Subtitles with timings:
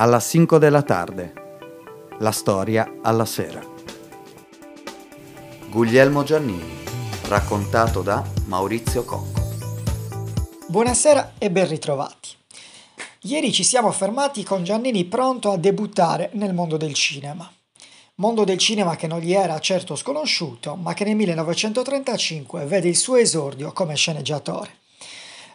[0.00, 1.32] alla 5 della tarde.
[2.20, 3.60] La storia alla sera.
[5.68, 6.84] Guglielmo Giannini,
[7.24, 9.40] raccontato da Maurizio Cocco.
[10.68, 12.28] Buonasera e ben ritrovati.
[13.22, 17.50] Ieri ci siamo fermati con Giannini pronto a debuttare nel mondo del cinema.
[18.16, 22.96] Mondo del cinema che non gli era certo sconosciuto, ma che nel 1935 vede il
[22.96, 24.76] suo esordio come sceneggiatore.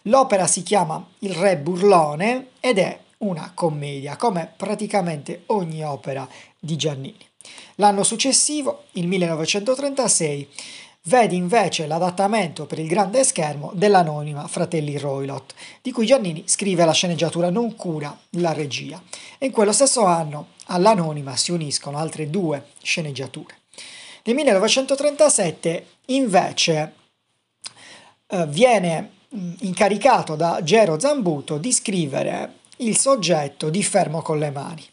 [0.08, 6.28] L'opera si chiama Il Re Burlone ed è una commedia, come praticamente ogni opera
[6.60, 7.26] di Giannini.
[7.76, 10.50] L'anno successivo, il 1936,
[11.06, 16.94] vede invece l'adattamento per il grande schermo dell'anonima Fratelli Roylott, di cui Giannini scrive la
[16.94, 19.02] sceneggiatura, non cura la regia.
[19.38, 23.58] E in quello stesso anno all'anonima si uniscono altre due sceneggiature.
[24.24, 26.94] Nel 1937 invece
[28.28, 29.12] eh, viene
[29.60, 34.86] incaricato da Gero Zambuto di scrivere il soggetto di Fermo con le mani.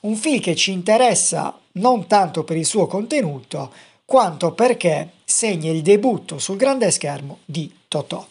[0.00, 3.72] Un film che ci interessa non tanto per il suo contenuto,
[4.04, 8.26] quanto perché segna il debutto sul grande schermo di Totò.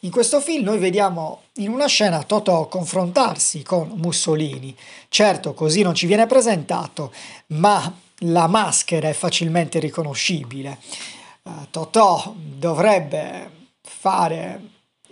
[0.00, 4.74] In questo film noi vediamo in una scena Totò confrontarsi con Mussolini.
[5.08, 7.12] Certo, così non ci viene presentato,
[7.48, 10.78] ma la maschera è facilmente riconoscibile.
[11.42, 13.50] Uh, Totò dovrebbe
[13.82, 14.60] fare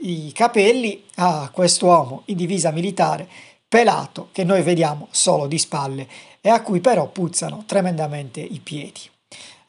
[0.00, 3.28] i capelli a quest'uomo in divisa militare
[3.68, 6.08] pelato che noi vediamo solo di spalle
[6.40, 9.00] e a cui però puzzano tremendamente i piedi.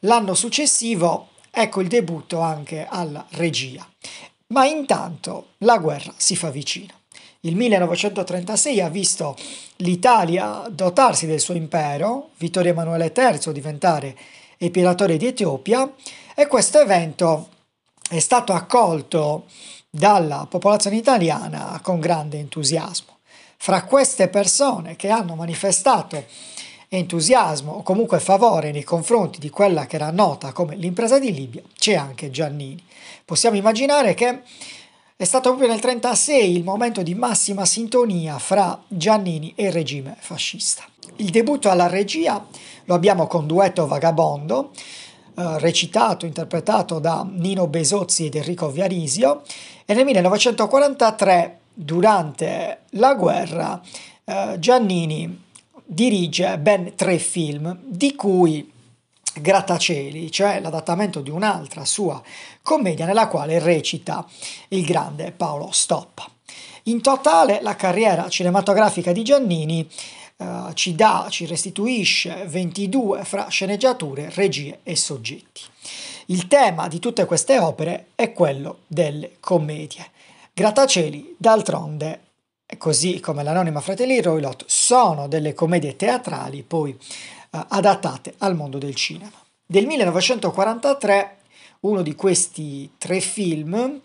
[0.00, 3.86] L'anno successivo ecco il debutto anche alla regia,
[4.48, 6.94] ma intanto la guerra si fa vicina.
[7.40, 9.36] Il 1936 ha visto
[9.76, 14.16] l'Italia dotarsi del suo impero, Vittorio Emanuele III diventare
[14.58, 15.90] imperatore di Etiopia
[16.34, 17.48] e questo evento
[18.10, 19.46] è stato accolto
[19.90, 23.18] dalla popolazione italiana con grande entusiasmo.
[23.56, 26.24] Fra queste persone che hanno manifestato
[26.88, 31.62] entusiasmo o comunque favore nei confronti di quella che era nota come l'impresa di Libia
[31.76, 32.82] c'è anche Giannini.
[33.24, 34.42] Possiamo immaginare che
[35.16, 40.16] è stato proprio nel 1936 il momento di massima sintonia fra Giannini e il regime
[40.18, 40.84] fascista.
[41.16, 42.44] Il debutto alla regia
[42.84, 44.70] lo abbiamo con Duetto Vagabondo,
[45.34, 49.42] eh, recitato, interpretato da Nino Besozzi ed Enrico Viarisio
[49.84, 53.80] e nel 1943, durante la guerra,
[54.24, 55.42] eh, Giannini
[55.84, 58.70] dirige ben tre film, di cui
[59.32, 62.20] Grattacieli, cioè l'adattamento di un'altra sua
[62.62, 64.26] commedia nella quale recita
[64.68, 66.28] il grande Paolo Stoppa.
[66.84, 69.88] In totale la carriera cinematografica di Giannini
[70.40, 75.62] uh, ci dà, ci restituisce 22 fra sceneggiature, regie e soggetti.
[76.26, 80.10] Il tema di tutte queste opere è quello delle commedie.
[80.52, 82.20] Grattacieli, d'altronde,
[82.78, 88.94] così come l'anonima Fratelli Roylott, sono delle commedie teatrali poi uh, adattate al mondo del
[88.94, 89.32] cinema.
[89.66, 91.36] Del 1943,
[91.80, 94.00] uno di questi tre film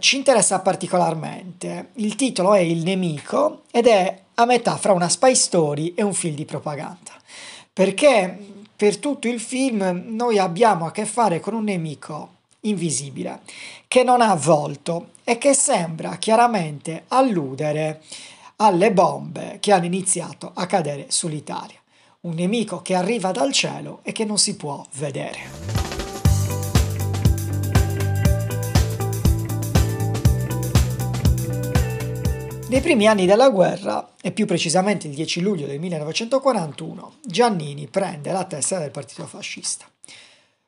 [0.00, 1.90] ci interessa particolarmente.
[1.94, 6.14] Il titolo è Il nemico ed è a metà fra una spy story e un
[6.14, 7.12] film di propaganda.
[7.72, 8.36] Perché
[8.74, 13.40] per tutto il film noi abbiamo a che fare con un nemico invisibile
[13.88, 18.02] che non ha volto e che sembra chiaramente alludere
[18.56, 21.78] alle bombe che hanno iniziato a cadere sull'Italia.
[22.20, 25.87] Un nemico che arriva dal cielo e che non si può vedere.
[32.68, 38.30] Nei primi anni della guerra, e più precisamente il 10 luglio del 1941, Giannini prende
[38.30, 39.86] la testa del partito fascista.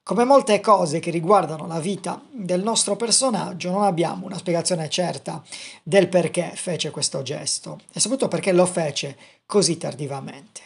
[0.02, 5.42] Come molte cose che riguardano la vita del nostro personaggio, non abbiamo una spiegazione certa
[5.82, 10.62] del perché fece questo gesto e soprattutto perché lo fece così tardivamente.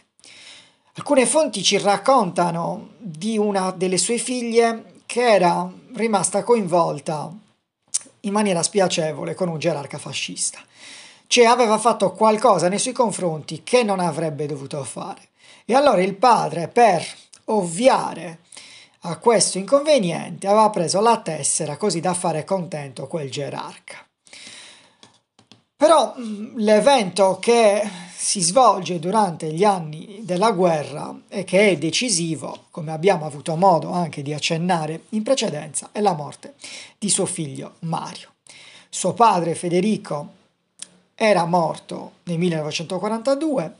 [0.95, 7.28] Alcune fonti ci raccontano di una delle sue figlie che era rimasta coinvolta
[8.21, 10.61] in maniera spiacevole con un gerarca fascista
[11.26, 15.28] cioè aveva fatto qualcosa nei suoi confronti che non avrebbe dovuto fare.
[15.65, 17.04] E allora il padre, per
[17.47, 18.41] ovviare
[19.00, 24.06] a questo inconveniente, aveva preso la tessera così da fare contento quel gerarca.
[25.76, 27.82] Però mm, l'evento che
[28.16, 33.91] si svolge durante gli anni della guerra e che è decisivo, come abbiamo avuto modo
[33.91, 36.54] anche di accennare in precedenza, è la morte
[36.97, 38.30] di suo figlio Mario.
[38.88, 40.42] Suo padre Federico
[41.15, 43.75] era morto nel 1942,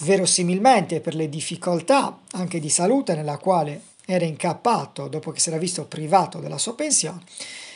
[0.00, 5.58] verosimilmente per le difficoltà anche di salute nella quale era incappato dopo che si era
[5.58, 7.22] visto privato della sua pensione,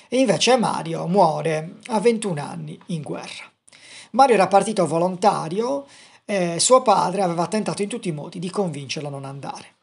[0.08, 3.50] e invece Mario muore a 21 anni in guerra.
[4.12, 5.86] Mario era partito volontario
[6.24, 9.76] e suo padre aveva tentato in tutti i modi di convincerlo a non andare.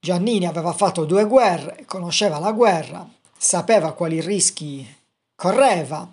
[0.00, 3.06] Giannini aveva fatto due guerre, conosceva la guerra,
[3.36, 4.86] sapeva quali rischi
[5.34, 6.10] correva,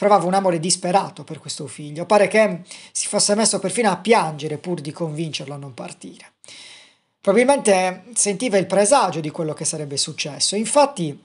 [0.00, 2.06] provava un amore disperato per questo figlio.
[2.06, 6.32] Pare che si fosse messo perfino a piangere pur di convincerlo a non partire.
[7.20, 10.56] Probabilmente sentiva il presagio di quello che sarebbe successo.
[10.56, 11.22] Infatti,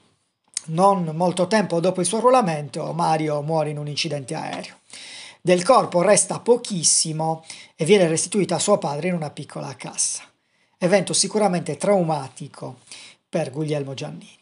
[0.66, 4.74] non molto tempo dopo il suo arruolamento, Mario muore in un incidente aereo.
[5.40, 7.46] Del corpo resta pochissimo
[7.76, 10.22] e viene restituito a suo padre in una piccola cassa.
[10.76, 12.80] Evento sicuramente traumatico
[13.26, 14.38] per Guglielmo Giannini.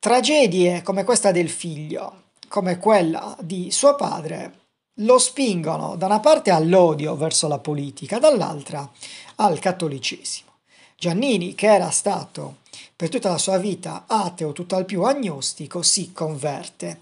[0.00, 4.58] Tragedie come questa del figlio, come quella di suo padre,
[5.02, 8.90] lo spingono da una parte all'odio verso la politica, dall'altra
[9.36, 10.50] al cattolicesimo.
[10.96, 12.56] Giannini, che era stato
[12.96, 17.00] per tutta la sua vita ateo, tutt'al più agnostico, si converte.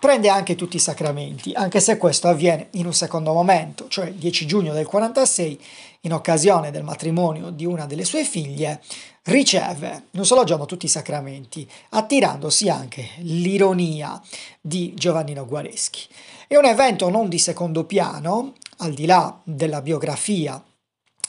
[0.00, 4.14] Prende anche tutti i sacramenti, anche se questo avviene in un secondo momento, cioè il
[4.14, 5.60] 10 giugno del 46,
[6.00, 8.80] in occasione del matrimonio di una delle sue figlie,
[9.24, 14.18] riceve non solo giorno tutti i sacramenti, attirandosi anche l'ironia
[14.58, 16.06] di Giovannino Guareschi.
[16.46, 20.64] È un evento non di secondo piano, al di là della biografia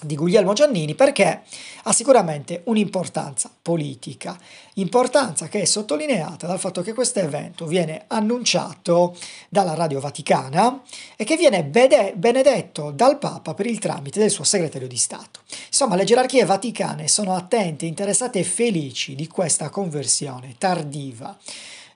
[0.02, 1.42] di Guglielmo Giannini perché
[1.84, 4.38] ha sicuramente un'importanza politica,
[4.76, 9.16] importanza che è sottolineata dal fatto che questo evento viene annunciato
[9.50, 10.82] dalla Radio Vaticana
[11.16, 15.42] e che viene benedetto dal Papa per il tramite del suo segretario di Stato.
[15.68, 21.38] Insomma, le gerarchie vaticane sono attente, interessate e felici di questa conversione tardiva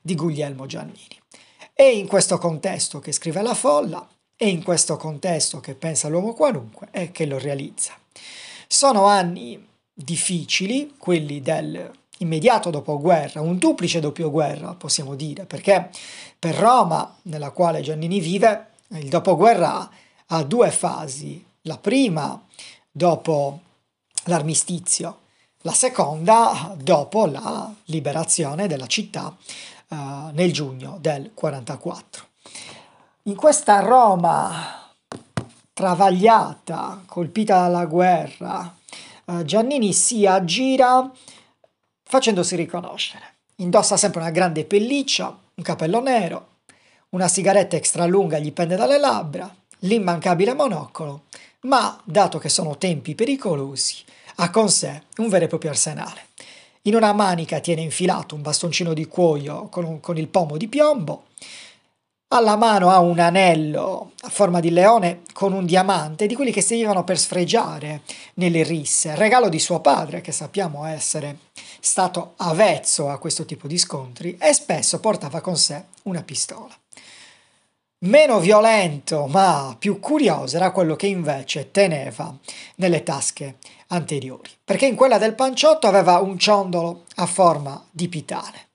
[0.02, 1.20] di Guglielmo Giannini.
[1.74, 6.34] E in questo contesto che scrive la folla, è in questo contesto che pensa l'uomo
[6.34, 7.94] qualunque e che lo realizza.
[8.68, 15.90] Sono anni difficili, quelli del immediato dopoguerra, un duplice dopoguerra possiamo dire, perché
[16.38, 19.90] per Roma, nella quale Giannini vive, il dopoguerra
[20.28, 21.44] ha due fasi.
[21.64, 22.42] La prima
[22.92, 23.60] dopo
[24.26, 25.20] l'armistizio,
[25.62, 29.36] la seconda dopo la liberazione della città
[29.88, 29.96] uh,
[30.32, 32.28] nel giugno del 44.
[33.28, 34.94] In questa Roma
[35.74, 38.72] travagliata, colpita dalla guerra,
[39.26, 41.12] eh, Giannini si aggira
[42.04, 43.38] facendosi riconoscere.
[43.56, 46.48] Indossa sempre una grande pelliccia, un capello nero,
[47.10, 51.24] una sigaretta extra lunga gli pende dalle labbra, l'immancabile monocolo,
[51.62, 54.04] ma, dato che sono tempi pericolosi,
[54.36, 56.28] ha con sé un vero e proprio arsenale.
[56.84, 60.68] In una manica tiene infilato un bastoncino di cuoio con, un, con il pomo di
[60.68, 61.24] piombo,
[62.30, 66.62] alla mano ha un anello a forma di leone con un diamante, di quelli che
[66.62, 68.02] servivano per sfregiare
[68.36, 71.38] nelle risse, regalo di suo padre, che sappiamo essere
[71.80, 76.74] stato avvezzo a questo tipo di scontri, e spesso portava con sé una pistola.
[78.00, 82.36] Meno violento, ma più curioso era quello che invece teneva
[82.76, 83.58] nelle tasche
[83.88, 88.68] anteriori, perché in quella del panciotto aveva un ciondolo a forma di pitale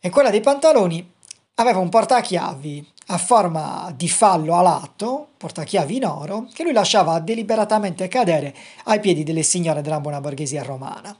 [0.00, 1.13] e quella dei pantaloni
[1.54, 7.18] aveva un portachiavi a forma di fallo a lato, portachiavi in oro, che lui lasciava
[7.20, 8.54] deliberatamente cadere
[8.84, 11.16] ai piedi delle signore della buona borghesia romana,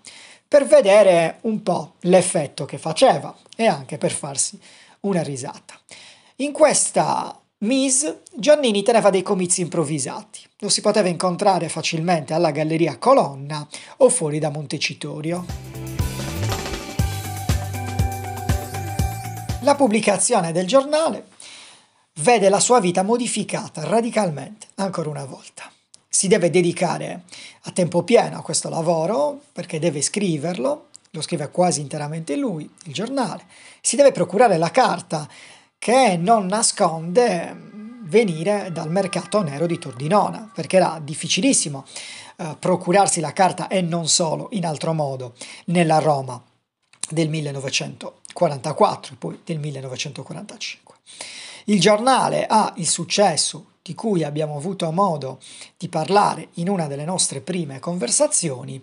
[0.49, 4.59] per vedere un po' l'effetto che faceva e anche per farsi
[5.01, 5.75] una risata.
[6.37, 10.41] In questa Mise, Giannini teneva dei comizi improvvisati.
[10.59, 13.67] Lo si poteva incontrare facilmente alla Galleria Colonna
[13.99, 16.04] o fuori da Montecitorio.
[19.65, 21.29] La pubblicazione del giornale
[22.17, 25.73] vede la sua vita modificata radicalmente ancora una volta.
[26.07, 27.23] Si deve dedicare
[27.63, 32.93] a tempo pieno a questo lavoro perché deve scriverlo, lo scrive quasi interamente lui, il
[32.93, 33.45] giornale.
[33.81, 35.27] Si deve procurare la carta
[35.79, 37.57] che non nasconde
[38.03, 41.87] venire dal mercato nero di Tordinona, perché era difficilissimo
[42.37, 45.33] eh, procurarsi la carta e non solo in altro modo
[45.67, 46.39] nella Roma
[47.09, 47.31] del
[48.35, 50.95] 1944 poi del 1945.
[51.67, 55.41] Il giornale ha il successo di cui abbiamo avuto modo
[55.77, 58.83] di parlare in una delle nostre prime conversazioni,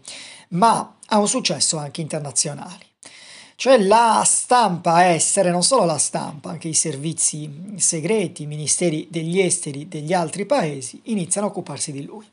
[0.50, 2.86] ma ha un successo anche internazionale.
[3.56, 9.40] Cioè la stampa essere, non solo la stampa, anche i servizi segreti, i ministeri degli
[9.40, 12.26] esteri degli altri paesi iniziano a occuparsi di lui.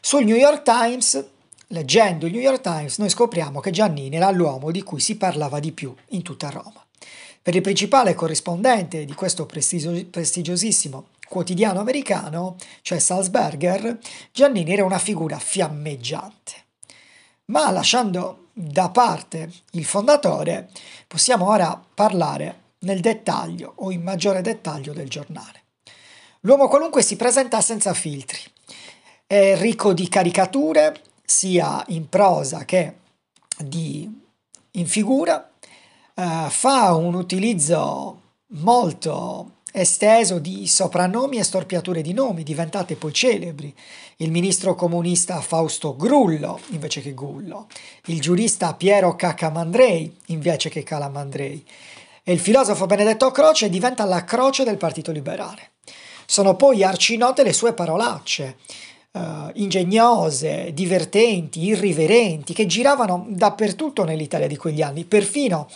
[0.00, 1.22] Sul New York Times
[1.70, 5.58] Leggendo il New York Times noi scopriamo che Giannini era l'uomo di cui si parlava
[5.58, 6.84] di più in tutta Roma.
[7.42, 13.98] Per il principale corrispondente di questo prestigiosissimo quotidiano americano, cioè Salzberger,
[14.30, 16.52] Giannini era una figura fiammeggiante.
[17.46, 20.70] Ma lasciando da parte il fondatore,
[21.08, 25.62] possiamo ora parlare nel dettaglio o in maggiore dettaglio del giornale.
[26.40, 28.38] L'uomo qualunque si presenta senza filtri
[29.28, 32.94] è ricco di caricature, sia in prosa che
[33.58, 34.08] di,
[34.72, 35.50] in figura,
[36.14, 43.74] uh, fa un utilizzo molto esteso di soprannomi e storpiature di nomi, diventate poi celebri.
[44.16, 47.66] Il ministro comunista Fausto Grullo invece che Gullo,
[48.06, 51.62] il giurista Piero Cacamandrei invece che Calamandrei
[52.22, 55.72] e il filosofo Benedetto Croce diventa la croce del Partito Liberale.
[56.24, 58.56] Sono poi arcinote le sue parolacce,
[59.16, 65.68] uh, ingegnose, divertenti, irriverenti, che giravano dappertutto nell'Italia di quegli anni, perfino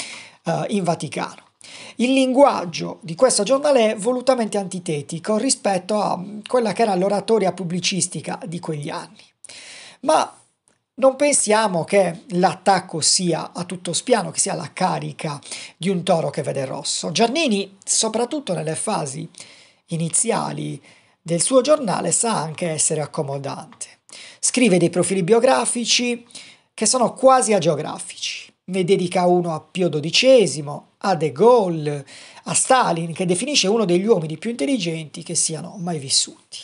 [0.45, 1.49] uh, in Vaticano.
[1.97, 8.39] Il linguaggio di questo giornale è volutamente antitetico rispetto a quella che era l'oratoria pubblicistica
[8.47, 9.23] di quegli anni.
[10.01, 10.35] Ma
[10.95, 15.39] non pensiamo che l'attacco sia a tutto spiano, che sia la carica
[15.77, 17.11] di un toro che vede rosso.
[17.11, 19.29] Giannini, soprattutto nelle fasi
[19.87, 20.81] iniziali
[21.21, 23.87] del suo giornale, sa anche essere accomodante.
[24.39, 26.27] Scrive dei profili biografici
[26.73, 30.65] che sono quasi agiografici ne dedica uno a Pio XII,
[30.99, 32.07] a De Gaulle,
[32.45, 36.59] a Stalin, che definisce uno degli uomini più intelligenti che siano mai vissuti.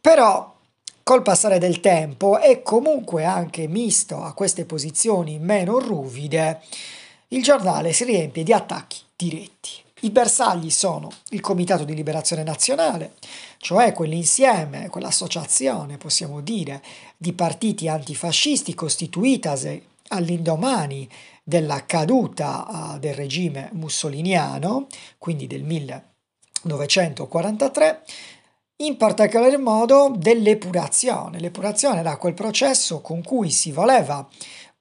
[0.00, 0.54] Però,
[1.02, 6.60] col passare del tempo e comunque anche misto a queste posizioni meno ruvide,
[7.28, 9.70] il giornale si riempie di attacchi diretti.
[10.04, 13.12] I bersagli sono il Comitato di Liberazione Nazionale,
[13.58, 16.82] cioè quell'insieme, quell'associazione, possiamo dire,
[17.16, 21.08] di partiti antifascisti costituitasi all'indomani
[21.44, 28.02] della caduta uh, del regime mussoliniano, quindi del 1943,
[28.78, 31.38] in particolar modo dell'epurazione.
[31.38, 34.28] L'epurazione era quel processo con cui si voleva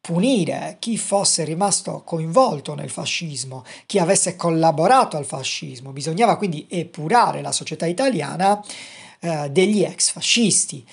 [0.02, 5.92] punire chi fosse rimasto coinvolto nel fascismo, chi avesse collaborato al fascismo.
[5.92, 8.62] Bisognava quindi epurare la società italiana
[9.20, 10.86] eh, degli ex fascisti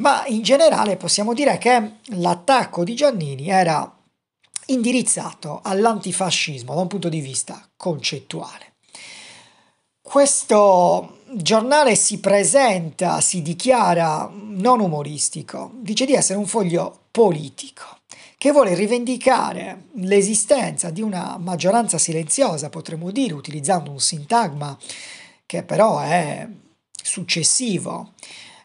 [0.00, 3.96] ma in generale possiamo dire che l'attacco di Giannini era
[4.66, 8.74] indirizzato all'antifascismo da un punto di vista concettuale.
[10.00, 17.99] Questo giornale si presenta, si dichiara non umoristico, dice di essere un foglio politico
[18.40, 24.78] che vuole rivendicare l'esistenza di una maggioranza silenziosa, potremmo dire, utilizzando un sintagma
[25.44, 26.48] che però è
[26.90, 28.14] successivo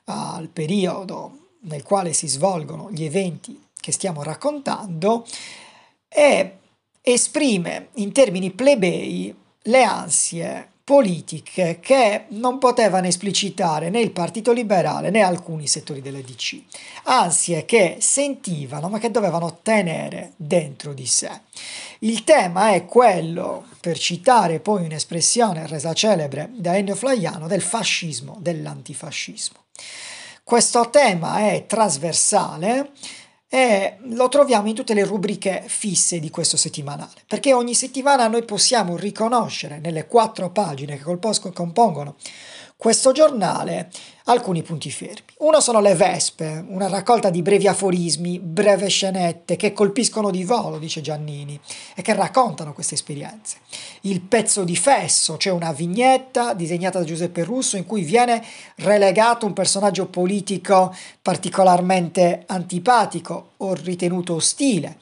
[0.05, 5.27] al periodo nel quale si svolgono gli eventi che stiamo raccontando
[6.08, 6.58] e
[7.01, 15.09] esprime in termini plebei le ansie politiche che non potevano esplicitare né il Partito Liberale
[15.09, 16.61] né alcuni settori della DC,
[17.05, 21.31] ansie che sentivano ma che dovevano tenere dentro di sé.
[21.99, 28.37] Il tema è quello, per citare poi un'espressione resa celebre da Ennio Flaiano, del fascismo,
[28.39, 29.57] dell'antifascismo.
[30.43, 32.91] Questo tema è trasversale
[33.47, 38.43] e lo troviamo in tutte le rubriche fisse di questo settimanale, perché ogni settimana noi
[38.43, 41.03] possiamo riconoscere nelle quattro pagine che
[41.53, 42.15] compongono
[42.77, 43.89] questo giornale
[44.25, 45.34] alcuni punti fermi.
[45.39, 50.77] Uno sono le Vespe, una raccolta di brevi aforismi, breve scenette che colpiscono di volo,
[50.77, 51.60] dice Giannini,
[51.96, 53.58] e che raccontano queste esperienze.
[54.01, 58.44] Il pezzo di Fesso, cioè una vignetta disegnata da Giuseppe Russo in cui viene
[58.77, 64.98] relegato un personaggio politico particolarmente antipatico o ritenuto ostile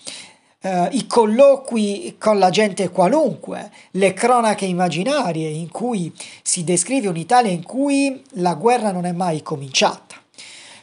[0.64, 6.10] Uh, i colloqui con la gente qualunque, le cronache immaginarie in cui
[6.42, 10.16] si descrive un'Italia in cui la guerra non è mai cominciata.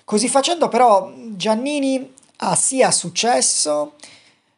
[0.05, 3.95] Così facendo però Giannini ha sia successo,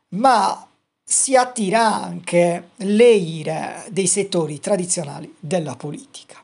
[0.09, 0.67] ma
[1.05, 6.43] si attira anche le ire dei settori tradizionali della politica.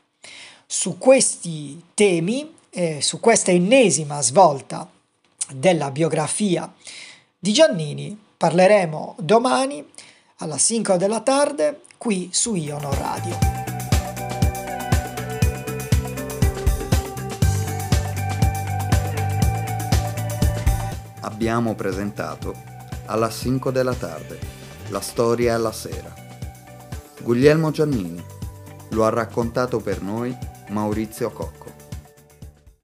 [0.65, 4.89] Su questi temi e su questa ennesima svolta
[5.51, 6.71] della biografia
[7.37, 9.85] di Giannini Parleremo domani
[10.37, 13.37] alla 5 della tarde qui su Iono Radio.
[21.19, 22.55] Abbiamo presentato
[23.07, 24.39] alla 5 della tarde
[24.87, 26.13] la storia alla sera.
[27.21, 28.23] Guglielmo Giannini
[28.91, 30.33] lo ha raccontato per noi
[30.69, 31.68] Maurizio Cocco.